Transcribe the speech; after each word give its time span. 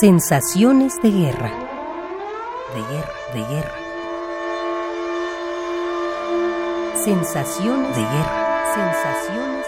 Sensaciones 0.00 1.00
de 1.00 1.10
guerra. 1.10 1.50
De 2.74 2.82
guerra, 2.82 3.14
de 3.32 3.40
guerra. 3.54 3.78
Sensaciones 6.96 7.96
de 7.96 8.02
guerra. 8.02 8.64
Sensaciones. 8.74 9.66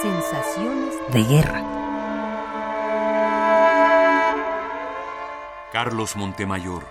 Sensaciones 0.00 1.12
de 1.12 1.22
guerra. 1.22 1.62
Carlos 5.70 6.16
Montemayor. 6.16 6.84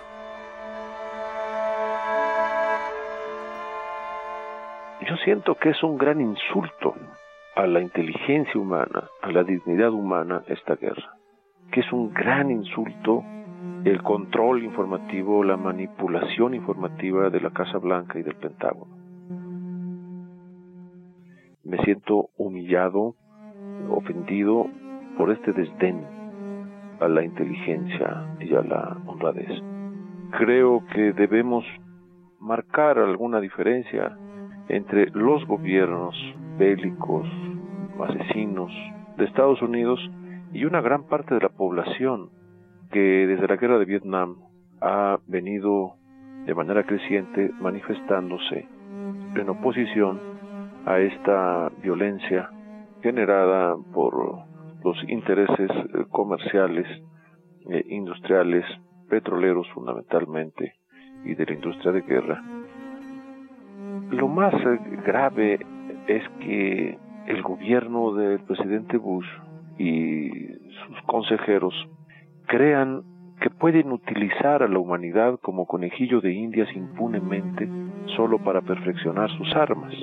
Yo 5.00 5.16
siento 5.24 5.56
que 5.56 5.70
es 5.70 5.82
un 5.82 5.98
gran 5.98 6.20
insulto 6.20 6.94
a 7.56 7.66
la 7.66 7.80
inteligencia 7.80 8.60
humana, 8.60 9.10
a 9.20 9.32
la 9.32 9.42
dignidad 9.42 9.90
humana 9.90 10.44
esta 10.46 10.76
guerra 10.76 11.17
es 11.78 11.92
un 11.92 12.12
gran 12.12 12.50
insulto 12.50 13.24
el 13.84 14.02
control 14.02 14.64
informativo, 14.64 15.44
la 15.44 15.56
manipulación 15.56 16.54
informativa 16.54 17.30
de 17.30 17.40
la 17.40 17.50
Casa 17.50 17.78
Blanca 17.78 18.18
y 18.18 18.22
del 18.22 18.34
Pentágono. 18.34 18.96
Me 21.64 21.78
siento 21.84 22.30
humillado, 22.36 23.14
ofendido 23.90 24.66
por 25.16 25.30
este 25.30 25.52
desdén 25.52 26.04
a 27.00 27.08
la 27.08 27.22
inteligencia 27.22 28.36
y 28.40 28.54
a 28.54 28.62
la 28.62 28.96
honradez. 29.06 29.62
Creo 30.38 30.84
que 30.92 31.12
debemos 31.12 31.64
marcar 32.40 32.98
alguna 32.98 33.40
diferencia 33.40 34.16
entre 34.68 35.10
los 35.10 35.46
gobiernos 35.46 36.14
bélicos, 36.58 37.28
asesinos 38.00 38.72
de 39.16 39.24
Estados 39.24 39.60
Unidos 39.62 40.00
y 40.52 40.64
una 40.64 40.80
gran 40.80 41.04
parte 41.04 41.34
de 41.34 41.40
la 41.40 41.48
población 41.48 42.30
que 42.90 43.26
desde 43.26 43.46
la 43.46 43.56
guerra 43.56 43.78
de 43.78 43.84
Vietnam 43.84 44.36
ha 44.80 45.18
venido 45.26 45.94
de 46.46 46.54
manera 46.54 46.84
creciente 46.84 47.50
manifestándose 47.60 48.66
en 49.34 49.48
oposición 49.48 50.20
a 50.86 50.98
esta 50.98 51.70
violencia 51.82 52.50
generada 53.02 53.76
por 53.92 54.44
los 54.82 54.96
intereses 55.08 55.70
comerciales, 56.10 56.86
e 57.68 57.84
industriales, 57.88 58.64
petroleros 59.08 59.68
fundamentalmente, 59.74 60.74
y 61.24 61.34
de 61.34 61.44
la 61.44 61.52
industria 61.52 61.92
de 61.92 62.00
guerra. 62.02 62.42
Lo 64.10 64.28
más 64.28 64.54
grave 65.04 65.58
es 66.06 66.22
que 66.40 66.98
el 67.26 67.42
gobierno 67.42 68.14
del 68.14 68.40
presidente 68.40 68.96
Bush 68.96 69.28
y 69.78 70.30
sus 70.86 71.02
consejeros 71.06 71.74
crean 72.46 73.02
que 73.40 73.50
pueden 73.50 73.92
utilizar 73.92 74.62
a 74.62 74.68
la 74.68 74.78
humanidad 74.78 75.38
como 75.40 75.66
conejillo 75.66 76.20
de 76.20 76.32
indias 76.32 76.68
impunemente 76.74 77.68
solo 78.16 78.38
para 78.38 78.60
perfeccionar 78.60 79.30
sus 79.38 79.54
armas. 79.54 79.94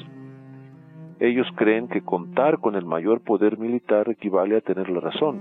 Ellos 1.20 1.48
creen 1.56 1.88
que 1.88 2.02
contar 2.02 2.60
con 2.60 2.76
el 2.76 2.86
mayor 2.86 3.22
poder 3.22 3.58
militar 3.58 4.10
equivale 4.10 4.58
a 4.58 4.62
tener 4.62 4.90
la 4.90 5.02
razón. 5.02 5.40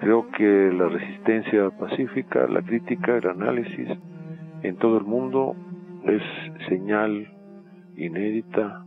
Creo 0.00 0.28
que 0.30 0.72
la 0.72 0.88
resistencia 0.88 1.70
pacífica, 1.70 2.46
la 2.46 2.62
crítica, 2.62 3.16
el 3.16 3.28
análisis 3.28 3.88
en 4.62 4.76
todo 4.76 4.98
el 4.98 5.04
mundo 5.04 5.54
es 6.04 6.22
señal 6.68 7.28
inédita 7.96 8.84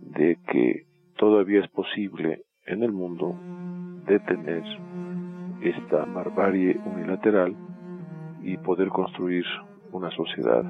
de 0.00 0.38
que 0.46 0.86
todavía 1.16 1.60
es 1.60 1.68
posible 1.68 2.42
en 2.72 2.82
el 2.82 2.92
mundo 2.92 3.34
detener 4.06 4.64
esta 5.62 6.04
barbarie 6.06 6.80
unilateral 6.84 7.54
y 8.42 8.56
poder 8.56 8.88
construir 8.88 9.44
una 9.92 10.10
sociedad 10.10 10.64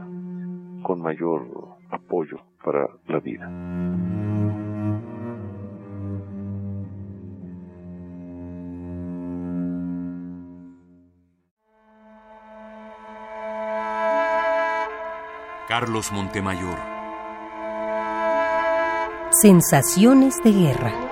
con 0.83 1.01
mayor 1.01 1.47
apoyo 1.91 2.39
para 2.65 2.89
la 3.07 3.21
vida. 3.21 3.49
Carlos 15.69 16.13
Montemayor. 16.13 16.79
Sensaciones 19.31 20.43
de 20.43 20.53
guerra 20.53 21.12